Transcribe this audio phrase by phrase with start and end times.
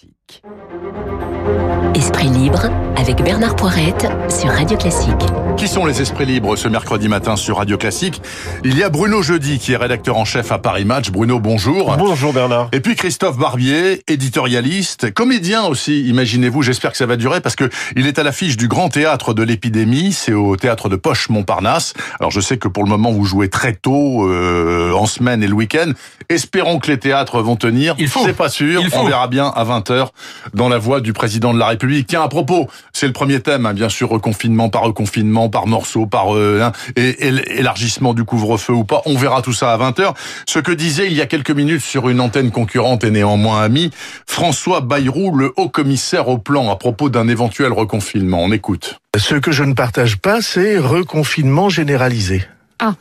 [0.00, 1.59] Classique.
[1.94, 5.10] Esprit libre avec Bernard Poirette sur Radio Classique.
[5.56, 8.22] Qui sont les esprits libres ce mercredi matin sur Radio Classique?
[8.64, 11.10] Il y a Bruno Jeudi qui est rédacteur en chef à Paris Match.
[11.10, 11.96] Bruno, bonjour.
[11.98, 12.68] Bonjour Bernard.
[12.72, 17.68] Et puis Christophe Barbier, éditorialiste, comédien aussi, imaginez-vous, j'espère que ça va durer parce que
[17.96, 21.94] il est à l'affiche du grand théâtre de l'épidémie, c'est au théâtre de Poche Montparnasse.
[22.20, 25.48] Alors je sais que pour le moment vous jouez très tôt euh, en semaine et
[25.48, 25.92] le week-end.
[26.28, 27.96] Espérons que les théâtres vont tenir.
[27.98, 28.20] Il faut.
[28.24, 29.00] C'est pas sûr, Il faut.
[29.00, 30.08] on verra bien à 20h
[30.54, 31.79] dans la voix du président de la République.
[32.06, 36.06] Tiens, à propos, c'est le premier thème, hein, bien sûr, reconfinement par reconfinement, par morceau,
[36.06, 39.02] par euh, hein, et, et élargissement du couvre-feu ou pas.
[39.06, 40.14] On verra tout ça à 20h.
[40.46, 43.90] Ce que disait il y a quelques minutes sur une antenne concurrente et néanmoins ami,
[44.26, 48.42] François Bayrou, le haut commissaire au plan, à propos d'un éventuel reconfinement.
[48.42, 49.00] On écoute.
[49.16, 52.44] Ce que je ne partage pas, c'est reconfinement généralisé.
[52.82, 52.94] Ah.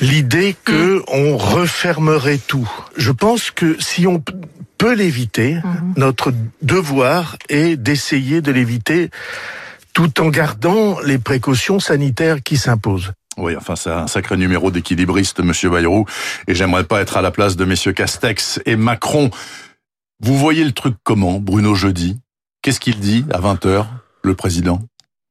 [0.00, 2.70] L'idée que on refermerait tout.
[2.96, 4.22] Je pense que si on
[4.78, 5.58] peut l'éviter,
[5.96, 6.32] notre
[6.62, 9.10] devoir est d'essayer de l'éviter
[9.92, 13.12] tout en gardant les précautions sanitaires qui s'imposent.
[13.36, 16.06] Oui, enfin, c'est un sacré numéro d'équilibriste, Monsieur Bayrou,
[16.46, 19.30] et j'aimerais pas être à la place de Messieurs Castex et Macron.
[20.20, 22.18] Vous voyez le truc comment, Bruno Jeudi?
[22.62, 23.86] Qu'est-ce qu'il dit à 20h,
[24.22, 24.82] le président?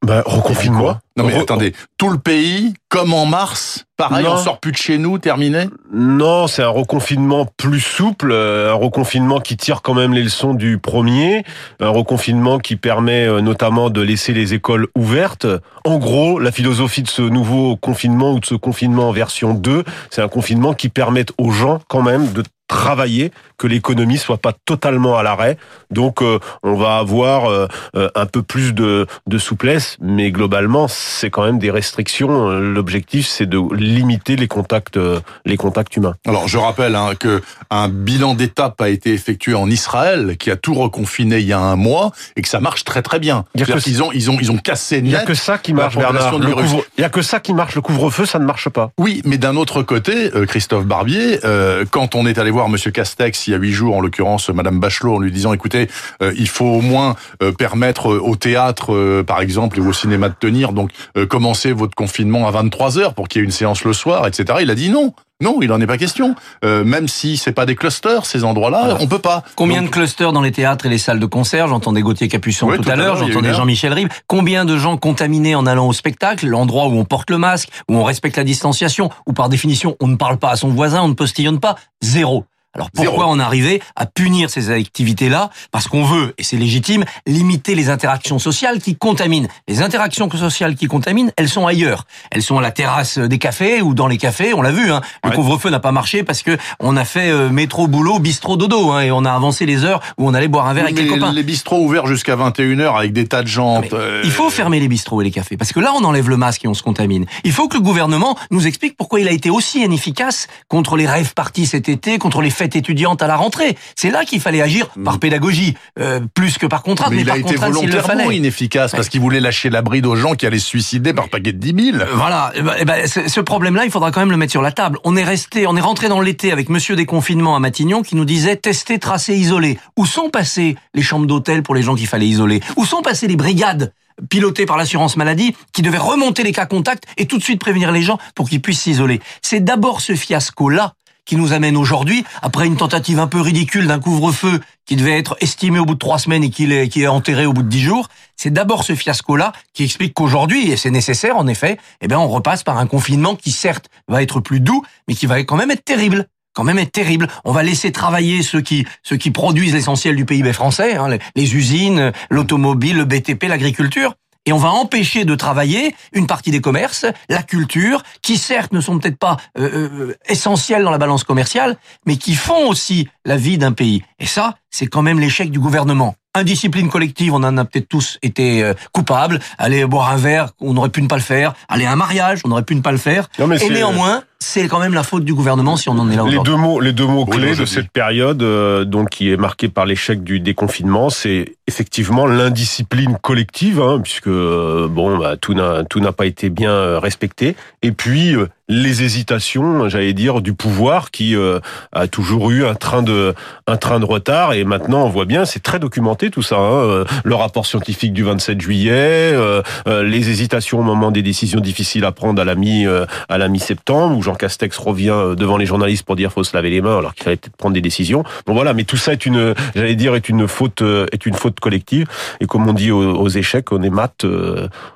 [0.05, 0.99] Bah, reconfine-moi.
[1.17, 4.33] Non mais Re- attendez, tout le pays, comme en mars, pareil, Non.
[4.33, 8.75] on sort plus de chez nous, terminé Non, c'est un reconfinement plus souple, euh, un
[8.75, 11.43] reconfinement qui tire quand même les leçons du premier,
[11.79, 15.47] un reconfinement qui permet euh, notamment de laisser les écoles ouvertes.
[15.83, 19.83] En gros, la philosophie de ce nouveau confinement ou de ce confinement en version 2,
[20.11, 24.53] c'est un confinement qui permet aux gens quand même de travailler, que l'économie soit pas
[24.65, 25.57] totalement à l'arrêt.
[25.91, 30.87] Donc euh, on va avoir euh, euh, un peu plus de, de souplesse, mais globalement
[30.87, 32.49] c'est quand même des restrictions.
[32.49, 36.15] Euh, L'objectif c'est de limiter les contacts, euh, les contacts humains.
[36.27, 40.55] Alors je rappelle hein, que un bilan d'étape a été effectué en Israël, qui a
[40.57, 43.45] tout reconfiné il y a un mois, et que ça marche très très bien.
[43.55, 45.33] Il y a que qu'ils ont, ils ont, ils ont cassé Il y a que
[45.33, 46.37] ça qui marche, Bernard.
[46.39, 47.75] Le couvre- Il y a que ça qui marche.
[47.75, 48.92] Le couvre-feu, ça ne marche pas.
[48.97, 52.89] Oui, mais d'un autre côté, euh, Christophe Barbier, euh, quand on est allé voir Monsieur
[52.89, 55.89] Castex il y a huit jours, en l'occurrence Madame Bachelot, en lui disant, écoutez,
[56.23, 60.27] euh, il faut au moins euh, permettre euh, au théâtre, par exemple, et au cinéma
[60.29, 60.89] de tenir, donc
[61.29, 64.57] commencer votre confinement à 23 heures pour qu'il y ait une séance le soir, etc.
[64.61, 65.13] Il a dit non.
[65.39, 66.33] Non, il en est pas question.
[66.65, 69.43] Euh, même si c'est pas des clusters, ces endroits-là, on peut pas.
[69.55, 72.67] Combien Donc, de clusters dans les théâtres et les salles de concert J'entendais Gauthier Capuçon
[72.67, 73.53] Oui, tout, à l'heure, j'entendais.
[73.53, 74.09] Jean-Michel Rive.
[74.25, 77.95] Combien de gens contaminés en allant au spectacle, l'endroit où on porte le masque, où
[77.95, 81.09] on respecte la distanciation, où par définition on ne parle pas à son voisin, on
[81.09, 82.45] ne postillonne pas Zéro.
[82.77, 83.32] Alors pourquoi Zéro.
[83.33, 85.49] on est arrivé à punir ces activités-là?
[85.71, 89.48] Parce qu'on veut, et c'est légitime, limiter les interactions sociales qui contaminent.
[89.67, 92.05] Les interactions sociales qui contaminent, elles sont ailleurs.
[92.32, 94.92] Elles sont à la terrasse des cafés ou dans les cafés, on l'a vu.
[94.92, 95.02] Hein.
[95.23, 95.36] Le Ouais.
[95.36, 98.92] couvre-feu n'a pas marché parce que on a fait euh, métro, boulot, bistrot, dodo.
[98.92, 101.08] Hein, et on a avancé les heures où on allait boire un verre avec les
[101.08, 101.32] copains.
[101.33, 103.82] les bistrots ouverts jusqu'à 21h avec des tas de gens.
[103.93, 106.37] Euh, Il faut fermer les bistrots et les cafés parce que là on enlève le
[106.37, 107.26] masque et on se contamine.
[107.43, 111.08] Il faut que le gouvernement nous explique pourquoi il a été aussi inefficace contre les
[111.08, 113.78] rêves partis cet été, contre les fêtes étudiantes à la rentrée.
[113.95, 117.28] C'est là qu'il fallait agir par pédagogie euh, plus que par contrainte, mais, Mais il
[117.28, 120.60] par a été volontairement inefficace parce qu'il voulait lâcher la bride aux gens qui allaient
[120.60, 121.98] se suicider par paquet de 10 000.
[121.98, 124.52] Euh, Voilà, Eh ben, eh ben, ce ce problème-là, il faudra quand même le mettre
[124.52, 124.98] sur la table.
[125.04, 128.25] On est resté, on est rentré dans l'été avec Monsieur Déconfinement à Matignon qui nous
[128.25, 129.78] disait tester, tracer, isoler.
[129.95, 132.62] Où sont passées les chambres d'hôtel pour les gens qu'il fallait isoler?
[132.78, 133.94] Où sont passées les brigades
[134.31, 137.92] pilotées par l'assurance maladie qui devaient remonter les cas contacts et tout de suite prévenir
[137.92, 139.22] les gens pour qu'ils puissent s'isoler?
[139.44, 140.94] C'est d'abord ce fiasco-là
[141.27, 145.36] qui nous amène aujourd'hui, après une tentative un peu ridicule d'un couvre-feu qui devait être
[145.42, 148.07] estimé au bout de trois semaines et qui est, enterré au bout de dix jours,
[148.36, 152.30] c'est d'abord ce fiasco-là qui explique qu'aujourd'hui, et c'est nécessaire en effet, eh bien on
[152.30, 155.69] repasse par un confinement qui certes va être plus doux, mais qui va quand même
[155.69, 157.27] être terrible quand même être terrible.
[157.45, 161.56] On va laisser travailler ceux qui ceux qui produisent l'essentiel du PIB français, hein, les
[161.56, 164.16] usines, l'automobile, le BTP, l'agriculture.
[164.47, 168.80] Et on va empêcher de travailler une partie des commerces, la culture, qui certes ne
[168.80, 171.75] sont peut-être pas euh, euh, essentiels dans la balance commerciale,
[172.06, 174.03] mais qui font aussi la vie d'un pays.
[174.19, 176.15] Et ça, c'est quand même l'échec du gouvernement.
[176.33, 179.42] Indiscipline collective, on en a peut-être tous été euh, coupables.
[179.57, 181.54] Aller boire un verre, on aurait pu ne pas le faire.
[181.68, 183.27] Aller à un mariage, on aurait pu ne pas le faire.
[183.39, 186.10] Non, mais Et c'est- néanmoins, c'est quand même la faute du gouvernement si on en
[186.10, 189.31] est là Les deux mots, les deux mots clés de cette période, euh, donc qui
[189.31, 195.38] est marquée par l'échec du déconfinement, c'est effectivement l'indiscipline collective, hein, puisque euh, bon, bah,
[195.38, 200.13] tout n'a tout n'a pas été bien euh, respecté, et puis euh, les hésitations, j'allais
[200.13, 201.60] dire, du pouvoir qui euh,
[201.94, 203.34] a toujours eu un train de
[203.66, 206.84] un train de retard, et maintenant on voit bien, c'est très documenté tout ça, hein,
[206.84, 211.62] euh, le rapport scientifique du 27 juillet, euh, euh, les hésitations au moment des décisions
[211.62, 215.56] difficiles à prendre à la mi euh, à la mi-septembre, Jean Castex revient euh, devant
[215.56, 217.81] les journalistes pour dire faut se laver les mains alors qu'il fallait peut-être prendre des
[217.81, 218.25] décisions.
[218.45, 221.33] Bon voilà, mais tout ça est une, j'allais dire, est une faute, euh, est une
[221.33, 222.07] faute collective.
[222.41, 224.25] Et comme on dit aux, échecs, on est mat,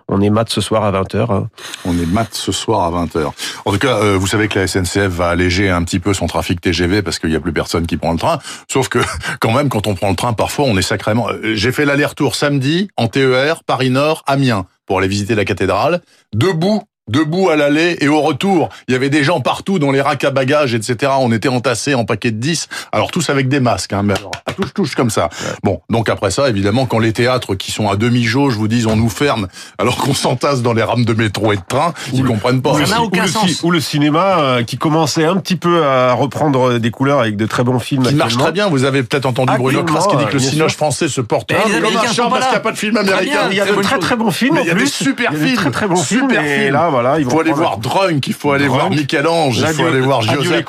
[0.10, 1.32] on est mat ce soir à 20h.
[1.32, 1.50] Hein.
[1.86, 3.32] On est mat ce soir à 20h.
[3.64, 6.60] En tout cas, vous savez que la SNCF va alléger un petit peu son trafic
[6.60, 8.40] TGV parce qu'il n'y a plus personne qui prend le train.
[8.68, 9.00] Sauf que
[9.40, 11.30] quand même, quand on prend le train, parfois on est sacrément.
[11.54, 16.02] J'ai fait l'aller-retour samedi en TER Paris Nord Amiens pour aller visiter la cathédrale,
[16.34, 18.70] debout debout à l'aller et au retour.
[18.88, 21.12] Il y avait des gens partout dans les racks à bagages, etc.
[21.20, 22.68] On était entassés en paquets de 10.
[22.92, 25.30] Alors tous avec des masques, hein, mais alors à touche touche comme ça.
[25.64, 28.88] Bon, donc après ça, évidemment, quand les théâtres qui sont à demi jauge vous disent
[28.88, 29.48] on nous ferme,
[29.78, 32.74] alors qu'on s'entasse dans les rames de métro et de train, ils comprennent pas.
[32.86, 33.62] Ça n'a aucun ou sens.
[33.62, 37.36] Le, ou le cinéma euh, qui commençait un petit peu à reprendre des couleurs avec
[37.36, 38.04] de très bons films.
[38.04, 38.70] Qui marche très bien.
[38.70, 41.60] Vous avez peut-être entendu Bruno Kras qui dit que le cinoche français se porte bien.
[41.68, 43.48] Il parce qu'il n'y a pas de film américain.
[43.52, 44.60] Il y a de très très bons films.
[44.62, 45.56] Il y a des super films.
[45.56, 46.32] Très très bons films.
[46.32, 50.02] là, voilà, il faut aller voir Drunk, il faut aller voir Michel-Ange, il faut aller
[50.02, 50.66] voir Joseph.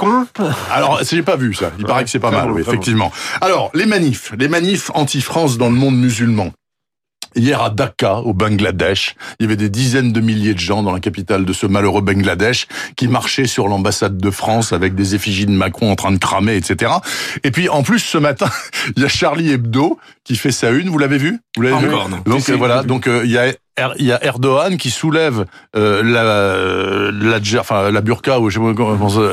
[0.71, 1.71] Alors, j'ai pas vu ça.
[1.79, 3.13] Il paraît que c'est pas mal, oui, effectivement.
[3.41, 6.53] Alors, les manifs, les manifs anti-France dans le monde musulman.
[7.35, 10.93] Hier à Dhaka, au Bangladesh, il y avait des dizaines de milliers de gens dans
[10.93, 15.47] la capitale de ce malheureux Bangladesh qui marchaient sur l'ambassade de France avec des effigies
[15.47, 16.93] de Macron en train de cramer, etc.
[17.43, 18.51] Et puis en plus ce matin,
[18.97, 20.91] il y a Charlie Hebdo qui fait sa une.
[20.91, 21.39] Vous l'avez vu?
[21.57, 21.95] Vous l'avez vu?
[22.27, 22.83] Donc voilà.
[22.83, 23.47] Donc euh, il y a
[23.99, 25.47] il y a Erdogan qui soulève
[25.77, 28.39] euh, la, la, enfin, la burqa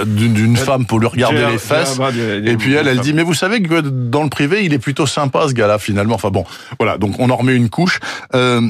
[0.06, 2.00] d'une femme pour lui regarder les fesses.
[2.45, 5.06] Et puis elle, elle dit, mais vous savez que dans le privé, il est plutôt
[5.06, 6.15] sympa ce gars-là finalement.
[6.15, 6.45] Enfin bon,
[6.80, 8.00] voilà, donc on en remet une couche.
[8.33, 8.62] Euh,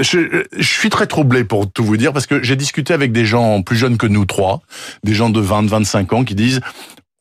[0.00, 3.24] je, je, suis très troublé pour tout vous dire parce que j'ai discuté avec des
[3.24, 4.60] gens plus jeunes que nous trois,
[5.04, 6.60] des gens de 20, 25 ans qui disent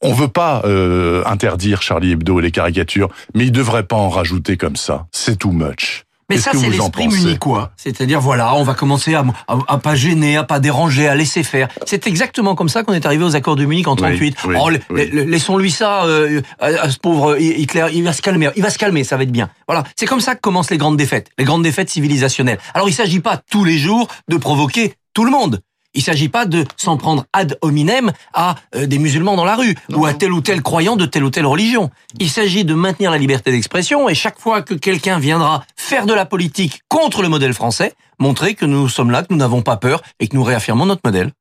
[0.03, 4.09] on veut pas euh, interdire Charlie Hebdo et les caricatures, mais il devrait pas en
[4.09, 5.07] rajouter comme ça.
[5.11, 6.05] C'est too much.
[6.29, 7.71] Mais ça, c'est l'esprit munichois.
[7.75, 11.67] C'est-à-dire, voilà, on va commencer à, à, pas gêner, à pas déranger, à laisser faire.
[11.85, 14.38] C'est exactement comme ça qu'on est arrivé aux accords de Munich en 38.
[14.45, 18.77] oh, laissons-lui ça, euh, à, ce pauvre Hitler, il va se calmer, il va se
[18.77, 19.50] calmer, ça va être bien.
[19.67, 22.59] Voilà, c'est comme ça que commencent les grandes défaites, les grandes défaites civilisationnelles.
[22.73, 25.61] Alors, il s'agit pas tous les jours de provoquer tout le monde.
[25.94, 29.56] Il ne s'agit pas de s'en prendre ad hominem à euh, des musulmans dans la
[29.56, 31.92] rue ou à tel ou tel croyant de telle ou telle religion.
[32.19, 36.13] Il s'agit de maintenir la liberté d'expression et chaque fois que quelqu'un viendra faire de
[36.13, 39.78] la politique contre le modèle français, montrer que nous sommes là, que nous n'avons pas
[39.78, 41.31] peur et que nous réaffirmons notre modèle.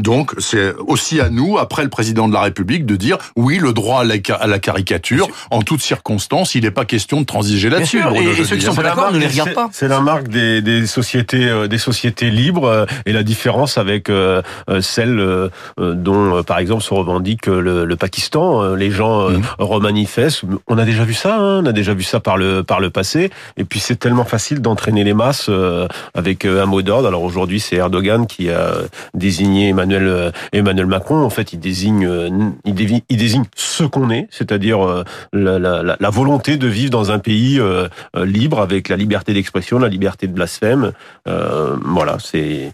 [0.00, 3.74] Donc, c'est aussi à nous, après le président de la République, de dire oui, le
[3.74, 8.00] droit à la, caricature, en toutes circonstances, il n'est pas question de transiger là-dessus.
[8.16, 9.68] Et, ceux qui sont pas d'accord ne les regardent pas.
[9.70, 14.40] C'est la marque des, sociétés, euh, des sociétés libres, euh, et la différence avec euh,
[14.80, 18.74] celle dont, par exemple, se revendique le, Pakistan.
[18.74, 19.42] Les gens mmh.
[19.58, 20.42] remanifestent.
[20.68, 21.36] On a déjà vu ça.
[21.36, 23.30] Hein, on a déjà vu ça par le par le passé.
[23.58, 25.50] Et puis, c'est tellement facile d'entraîner les masses
[26.14, 27.06] avec un mot d'ordre.
[27.06, 28.72] Alors aujourd'hui, c'est Erdogan qui a
[29.14, 32.30] désigné Emmanuel, euh, Emmanuel Macron, en fait, il désigne, euh,
[32.64, 32.74] il
[33.16, 37.60] désigne, ce qu'on est, c'est-à-dire euh, la, volonté de vivre dans un pays
[38.14, 40.92] libre avec la liberté d'expression, la liberté de blasphème.
[41.26, 42.72] Voilà, c'est,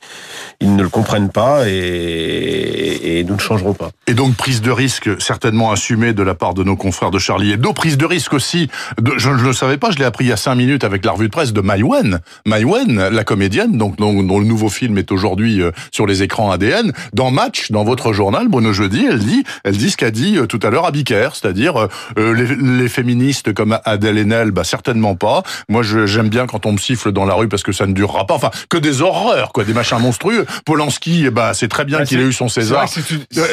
[0.61, 3.91] ils ne le comprennent pas et, nous ne changerons pas.
[4.07, 7.53] Et donc prise de risque certainement assumée de la part de nos confrères de Charlie
[7.53, 8.69] Hebdo, prise de risque aussi.
[9.17, 11.13] Je ne le savais pas, je l'ai appris il y a cinq minutes avec la
[11.13, 15.63] revue de presse de Maïwen, Maïwen, la comédienne, donc dont le nouveau film est aujourd'hui
[15.93, 19.91] sur les écrans ADN dans Match, dans votre journal, Bruno Jeudi, elle dit, elle dit
[19.91, 23.79] ce qu'a dit euh, tout à l'heure Bicaire, c'est-à-dire euh, euh, les, les, féministes comme
[23.85, 25.43] Adèle Haenel, bah certainement pas.
[25.69, 28.27] Moi, j'aime bien quand on me siffle dans la rue parce que ça ne durera
[28.27, 28.35] pas.
[28.35, 30.47] Enfin, que des horreurs, quoi, des machins monstrueux.
[30.65, 32.87] Polanski, bah c'est très bien qu'il ait eu son César.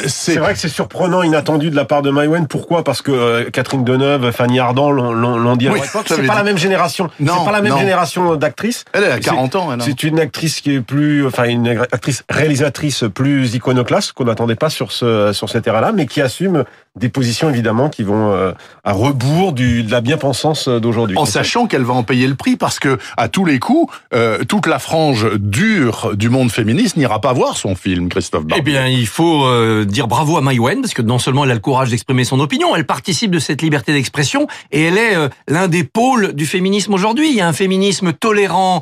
[0.06, 2.46] C'est vrai que c'est surprenant, inattendu de la part de Maïwen.
[2.46, 2.84] Pourquoi?
[2.84, 5.72] Parce que Catherine Deneuve, Fanny Ardant l'ont dit à
[6.06, 7.10] C'est pas la même génération.
[7.18, 8.84] C'est pas la même génération d'actrices.
[8.92, 9.68] Elle, elle a 40 ans.
[9.80, 14.56] C'est une actrice qui est plus, enfin une actrice réalisatrice plus plus iconoclaste qu'on n'attendait
[14.56, 16.64] pas sur ce sur cette ère-là, mais qui assume
[16.98, 18.52] des positions évidemment qui vont euh,
[18.82, 21.18] à rebours du, de la bien-pensance d'aujourd'hui.
[21.18, 24.44] En sachant qu'elle va en payer le prix parce que à tous les coups, euh,
[24.44, 28.64] toute la frange dure du monde féministe n'ira pas voir son film, Christophe Barbier.
[28.66, 31.54] Eh bien, il faut euh, dire bravo à Maïwen parce que non seulement elle a
[31.54, 35.14] le courage d'exprimer son opinion, elle participe de cette liberté d'expression et elle est
[35.48, 37.28] l'un des pôles du féminisme aujourd'hui.
[37.28, 38.80] Il y a un féminisme tolérant,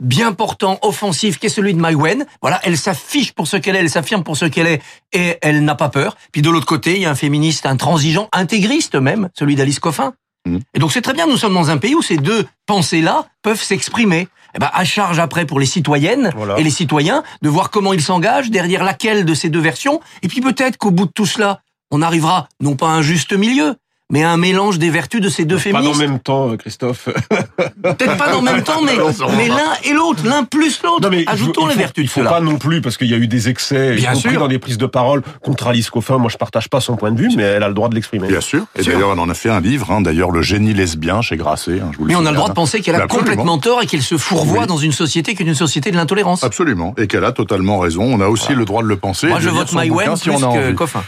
[0.00, 2.24] bien portant, offensif qui est celui de Maïwen.
[2.40, 5.64] Voilà, elle s'affiche pour ce qu'elle est, elle s'affirme pour ce qu'elle est et elle
[5.64, 6.16] n'a pas peur.
[6.32, 10.14] Puis de l'autre côté, il y a un féminisme intransigeant, intégriste même, celui d'Alice Coffin.
[10.46, 10.58] Mmh.
[10.74, 13.62] Et donc c'est très bien, nous sommes dans un pays où ces deux pensées-là peuvent
[13.62, 14.28] s'exprimer.
[14.54, 18.02] Eh ben, à charge après pour les citoyennes et les citoyens de voir comment ils
[18.02, 20.00] s'engagent, derrière laquelle de ces deux versions.
[20.22, 21.60] Et puis peut-être qu'au bout de tout cela,
[21.90, 23.76] on arrivera non pas à un juste milieu,
[24.12, 25.96] mais un mélange des vertus de ces deux Pas féministes.
[25.96, 27.08] en même temps, Christophe.
[27.82, 28.92] Peut-être pas en même temps, mais,
[29.36, 31.00] mais l'un et l'autre, l'un plus l'autre.
[31.02, 32.30] Non, mais Ajoutons les faut- vertus Il de faut cela.
[32.30, 34.38] pas non plus, parce qu'il y a eu des excès, Bien y compris sûr.
[34.40, 36.18] dans les prises de parole contre Alice Coffin.
[36.18, 38.28] Moi, je partage pas son point de vue, mais elle a le droit de l'exprimer.
[38.28, 38.64] Bien sûr.
[38.78, 41.80] Et d'ailleurs, on en a fait un livre, hein, d'ailleurs, Le génie lesbien chez Grasset.
[41.80, 43.82] hein, je vous le Mais on a le droit de penser qu'elle a complètement tort
[43.82, 44.66] et qu'elle se fourvoie Oui.
[44.66, 46.44] dans une société qui est une société de l'intolérance.
[46.44, 46.94] Absolument.
[46.98, 48.02] Et qu'elle a totalement raison.
[48.04, 49.26] On a aussi le droit de le penser.
[49.28, 50.74] Moi, je vote plus si on a que envie.
[50.74, 51.02] Coffin.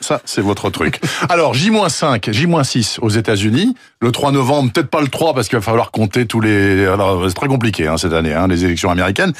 [0.00, 1.00] Ça, c'est votre truc.
[1.28, 3.74] Alors, J-5, J-6 aux États-Unis.
[4.00, 6.86] Le 3 novembre, peut-être pas le 3 parce qu'il va falloir compter tous les...
[6.86, 9.32] Alors, c'est très compliqué hein, cette année, hein, les élections américaines.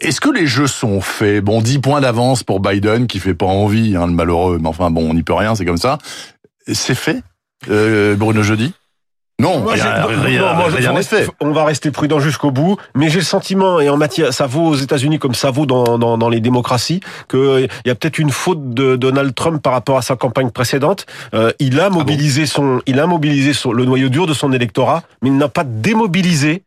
[0.00, 1.44] Est-ce que les jeux sont faits?
[1.44, 4.58] Bon, 10 points d'avance pour Biden qui fait pas envie, hein, le malheureux.
[4.60, 5.98] Mais enfin, bon, on n'y peut rien, c'est comme ça.
[6.66, 7.22] C'est fait,
[7.70, 8.74] euh, Bruno Jeudi?
[9.40, 10.52] Non, Moi, rien rien-
[10.92, 11.28] rien fait.
[11.40, 14.66] On va rester prudent jusqu'au bout, mais j'ai le sentiment, et en matière, ça vaut
[14.68, 18.30] aux États-Unis comme ça vaut dans, dans, dans les démocraties, qu'il y a peut-être une
[18.30, 21.06] faute de Donald Trump par rapport à sa campagne précédente.
[21.34, 24.52] Euh, il Ah a mobilisé son, il a mobilisé son, le noyau dur de son
[24.52, 26.62] électorat, mais il n'a pas démobilisé.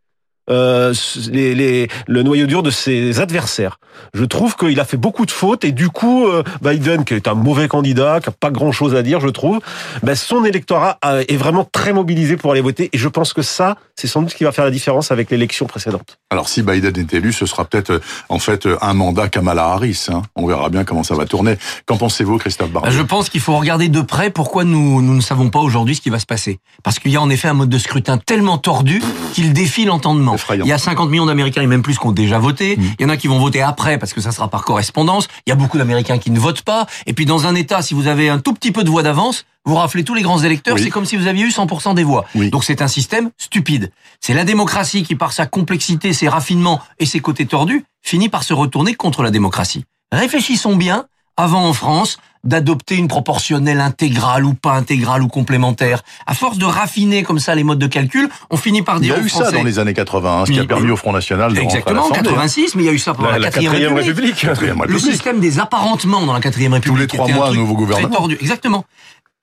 [0.49, 0.93] Euh,
[1.31, 3.79] les, les, le noyau dur de ses adversaires.
[4.13, 7.27] Je trouve qu'il a fait beaucoup de fautes et du coup euh, Biden, qui est
[7.27, 9.59] un mauvais candidat, qui a pas grand chose à dire, je trouve,
[10.03, 13.41] ben, son électorat euh, est vraiment très mobilisé pour aller voter et je pense que
[13.41, 16.17] ça, c'est sans doute ce qui va faire la différence avec l'élection précédente.
[16.29, 20.07] Alors, si Biden est élu, ce sera peut-être, en fait, un mandat Kamala Harris.
[20.09, 20.21] Hein.
[20.35, 21.57] On verra bien comment ça va tourner.
[21.85, 22.91] Qu'en pensez-vous, Christophe Barbier?
[22.91, 26.01] Je pense qu'il faut regarder de près pourquoi nous, nous ne savons pas aujourd'hui ce
[26.01, 26.59] qui va se passer.
[26.83, 29.01] Parce qu'il y a en effet un mode de scrutin tellement tordu
[29.33, 30.34] qu'il défie l'entendement.
[30.35, 30.65] Effrayant.
[30.65, 32.77] Il y a 50 millions d'Américains et même plus qui ont déjà voté.
[32.99, 35.27] Il y en a qui vont voter après parce que ça sera par correspondance.
[35.45, 36.85] Il y a beaucoup d'Américains qui ne votent pas.
[37.05, 39.45] Et puis dans un État, si vous avez un tout petit peu de voix d'avance,
[39.65, 40.83] vous raflez tous les grands électeurs, Oui.
[40.83, 42.25] c'est comme si vous aviez eu 100% des voix.
[42.35, 42.51] Oui.
[42.51, 43.91] Donc c'est un système stupide.
[44.19, 48.43] C'est la démocratie qui, par sa complexité, ses raffinements et ses côtés tordus, finit par
[48.43, 49.85] se retourner contre la démocratie.
[50.11, 56.01] Réfléchissons bien, avant en France, d'adopter une proportionnelle intégrale ou pas intégrale ou complémentaire.
[56.27, 59.05] À force de raffiner comme ça les modes de calcul, on finit par Il y
[59.05, 61.11] dire a eu ça dans les années 80, hein, ce qui a permis au Front
[61.11, 62.15] National de Exactement, en hein.
[62.15, 64.15] 86, mais il y a eu ça pendant la, La, la quatrième quatrième République.
[64.35, 64.41] République.
[64.47, 65.11] Quatrième Le République.
[65.11, 67.01] système des apparentements dans la quatrième République.
[67.01, 68.07] les qui trois mois, un nouveau gouvernement.
[68.09, 68.37] Très tordu.
[68.39, 68.85] Exactement.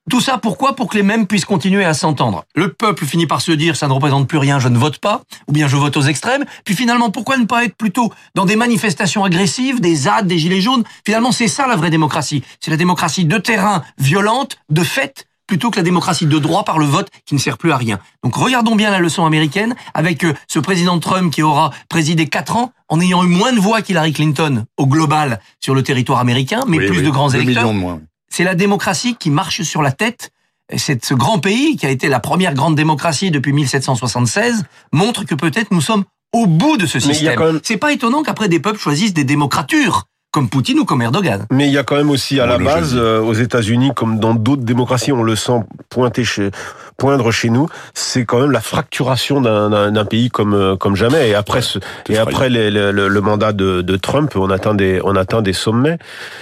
[0.09, 0.75] Tout ça pourquoi?
[0.75, 2.43] Pour que les mêmes puissent continuer à s'entendre.
[2.55, 5.21] Le peuple finit par se dire ça ne représente plus rien, je ne vote pas,
[5.47, 6.43] ou bien je vote aux extrêmes.
[6.65, 10.59] Puis finalement, pourquoi ne pas être plutôt dans des manifestations agressives, des ZAD, des gilets
[10.61, 10.83] jaunes?
[11.05, 12.43] Finalement, c'est ça la vraie démocratie.
[12.59, 16.79] C'est la démocratie de terrain, violente, de fait, plutôt que la démocratie de droit par
[16.79, 17.99] le vote qui ne sert plus à rien.
[18.25, 22.55] Donc regardons bien la leçon américaine avec euh, ce président Trump qui aura présidé quatre
[22.57, 26.61] ans en ayant eu moins de voix qu'Hillary Clinton au global sur le territoire américain,
[26.67, 27.63] mais Oui, plus oui, de grands électeurs.
[27.63, 28.01] millions de moins.
[28.35, 30.31] C'est la démocratie qui marche sur la tête.
[30.71, 35.23] Et C'est ce grand pays qui a été la première grande démocratie depuis 1776 montre
[35.23, 37.39] que peut-être nous sommes au bout de ce Mais système.
[37.39, 41.45] même- C'est pas étonnant qu'après des peuples choisissent des démocratures comme Poutine ou comme Erdogan.
[41.51, 44.19] Mais il y a quand même aussi à Bon, la base, euh, aux États-Unis, comme
[44.19, 45.59] dans d'autres démocraties, on le sent
[45.89, 46.49] pointer chez,
[46.97, 51.29] poindre chez nous, c'est quand même la fracturation d'un- pays comme euh, comme jamais.
[51.29, 51.77] Et après, ce,
[52.09, 55.43] et après les- le, le- le mandat de, de Trump, on atteint des on atteint
[55.43, 55.99] des sommets,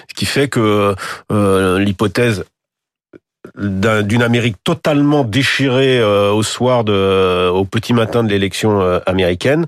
[0.09, 0.95] ce qui fait que
[1.31, 2.45] euh, l'hypothèse
[3.57, 8.99] d'un- d'une Amérique totalement déchirée euh, au soir de au petit matin de l'élection euh,
[9.05, 9.65] américaine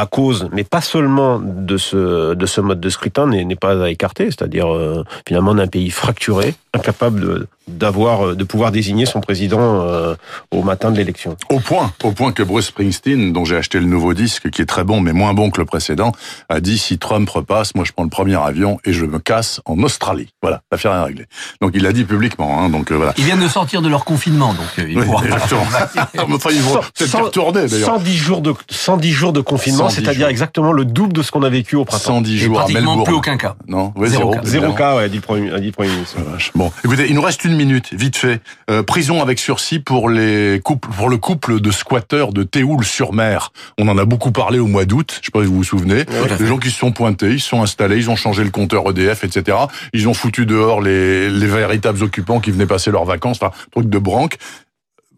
[0.00, 3.82] à cause, mais pas seulement de ce de ce mode de scrutin n'est n'est pas
[3.82, 9.06] à écarter, c'est-à-dire euh, finalement d'un pays fracturé, incapable de d'avoir euh, de pouvoir désigner
[9.06, 10.14] son président euh,
[10.50, 11.36] au matin de l'élection.
[11.50, 14.66] Au point, au point que Bruce Springsteen, dont j'ai acheté le nouveau disque, qui est
[14.66, 16.12] très bon mais moins bon que le précédent,
[16.48, 19.60] a dit si Trump repasse, moi je prends le premier avion et je me casse
[19.64, 20.28] en Australie.
[20.42, 21.26] Voilà, l'affaire est réglée.
[21.60, 23.12] Donc il l'a dit publiquement, hein, donc euh, voilà.
[23.18, 25.62] Ils viennent de sortir de leur confinement, donc euh, ils Oui, pourront- exactement.
[26.34, 27.88] enfin, ils vont peut-être retourner d'ailleurs.
[27.98, 31.42] 110 jours de 110 jours de confinement, 110 c'est-à-dire exactement le double de ce qu'on
[31.42, 32.04] a vécu au printemps.
[32.04, 33.04] 110 et jours à pratiquement Melbourne.
[33.04, 33.56] plus aucun cas.
[33.66, 34.34] Non, ouais, Zéro zéro.
[34.34, 34.40] cas.
[34.44, 36.16] Zéro cas, ouais, dit le premier, a dit le premier ministre.
[36.18, 36.50] La vache.
[36.54, 38.40] Bon, écoutez, il nous reste une minute, vite fait.
[38.70, 43.52] Euh, prison avec sursis pour les couples, pour le couple de squatteurs de Théoul-sur-Mer.
[43.78, 45.18] On en a beaucoup parlé au mois d'août.
[45.20, 46.04] Je sais pas si vous vous souvenez.
[46.04, 46.38] fait.
[46.38, 48.88] les gens qui se sont pointés, ils se sont installés, ils ont changé le compteur
[48.88, 49.58] EDF, etc.
[49.92, 53.90] Ils ont foutu dehors les, les véritables occupants qui venaient passer leurs vacances, enfin, truc
[53.90, 54.38] de branque.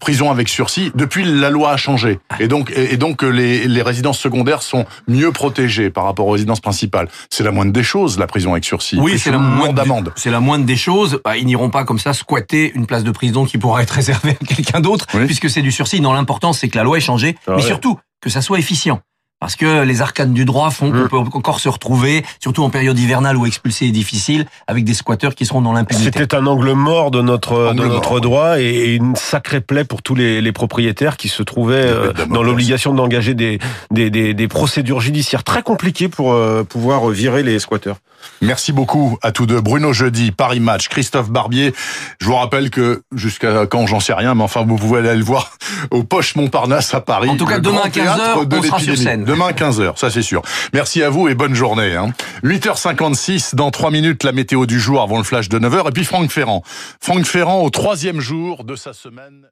[0.00, 0.90] Prison avec sursis.
[0.94, 2.18] Depuis, la loi a changé.
[2.40, 6.32] Et donc, et, donc, euh, les, les résidences secondaires sont mieux protégées par rapport aux
[6.32, 7.08] résidences principales.
[7.30, 8.98] C'est la moindre des choses, la prison avec sursis.
[9.00, 10.12] Oui, c'est la moindre nombre d'amendes.
[10.16, 11.20] C'est la moindre des choses.
[11.24, 14.36] Bah, ils n'iront pas comme ça squatter une place de prison qui pourra être réservée
[14.42, 15.26] à quelqu'un d'autre, Oui.
[15.26, 16.00] puisque c'est du sursis.
[16.00, 19.00] Non, l'important, c'est que la loi ait changé, Ah mais surtout que ça soit efficient.
[19.40, 21.08] Parce que les arcanes du droit font Mmh.
[21.08, 24.94] qu'on peut encore se retrouver, surtout en période hivernale où expulser est difficile, avec des
[24.94, 26.10] squatteurs qui seront dans l'impunité.
[26.12, 29.84] C'était un angle mort de notre Angle de notre mort, droit et une sacrée plaie
[29.84, 33.58] pour tous les, les propriétaires qui se trouvaient euh, dans l'obligation d'engager des,
[33.90, 37.96] des, des, des procédures judiciaires très compliquées pour euh, pouvoir virer les squatteurs.
[38.42, 39.60] Merci beaucoup à tous deux.
[39.60, 41.74] Bruno Jeudi, Paris Match, Christophe Barbier.
[42.20, 45.24] Je vous rappelle que jusqu'à quand, j'en sais rien, mais enfin, vous pouvez aller le
[45.24, 45.52] voir
[45.90, 47.28] au Poche Montparnasse à Paris.
[47.28, 49.10] En tout cas, demain à 15 théâtre heures, de on sera sur l'épidémie.
[49.10, 49.24] scène.
[49.24, 50.42] Demain à 15h, ça c'est sûr.
[50.72, 51.96] Merci à vous et bonne journée.
[51.96, 52.12] Hein.
[52.44, 55.88] 8h56, dans 3 minutes, la météo du jour avant le flash de 9h.
[55.88, 56.62] Et puis Franck Ferrand.
[57.00, 59.50] Franck Ferrand au troisième jour de sa semaine.